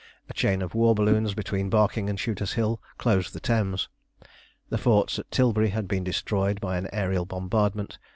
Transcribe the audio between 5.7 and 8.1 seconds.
been destroyed by an aërial bombardment.